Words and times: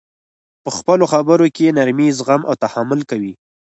په 0.63 0.69
خپلو 0.77 1.05
خبر 1.13 1.37
کي 1.55 1.65
نرمي، 1.77 2.07
زغم 2.17 2.41
او 2.49 2.53
تحمل 2.63 2.99
کوئ! 3.09 3.31